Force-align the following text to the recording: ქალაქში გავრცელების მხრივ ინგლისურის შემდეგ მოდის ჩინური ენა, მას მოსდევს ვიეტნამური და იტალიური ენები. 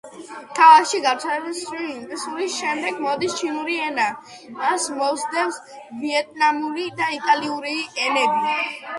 ქალაქში 0.57 0.99
გავრცელების 1.01 1.57
მხრივ 1.65 1.89
ინგლისურის 1.95 2.53
შემდეგ 2.61 2.95
მოდის 3.03 3.35
ჩინური 3.41 3.75
ენა, 3.87 4.05
მას 4.61 4.87
მოსდევს 5.01 5.59
ვიეტნამური 6.05 6.87
და 7.03 7.11
იტალიური 7.19 7.75
ენები. 8.07 8.57